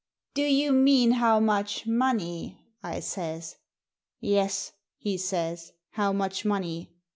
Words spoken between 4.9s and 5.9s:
he says;